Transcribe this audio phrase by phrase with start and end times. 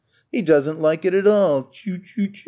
[0.31, 1.69] "He doesn't like it at all!
[1.69, 2.39] Chu, chu, chu!